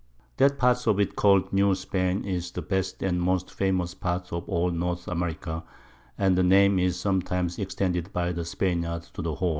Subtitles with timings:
[0.37, 4.49] That part of it call'd New Spain is the best and most famous Part of
[4.49, 5.63] all North America,
[6.17, 9.49] and the Name is sometimes extended by the Spaniards to the whole.